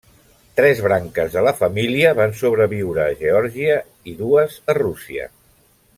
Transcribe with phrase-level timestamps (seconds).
[0.59, 3.77] Tres branques de la família van sobreviure a Geòrgia
[4.13, 5.29] i dues a Rússia.